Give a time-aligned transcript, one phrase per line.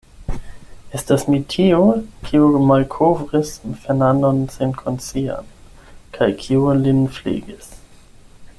[0.99, 1.81] Estas mi tiu,
[2.29, 3.51] kiu malkovris
[3.83, 5.53] Fernandon senkonscian,
[6.17, 7.71] kaj kiu lin flegis.